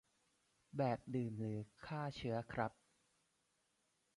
[0.77, 2.71] แบบดื่มหรือฆ่าเชื้อครับ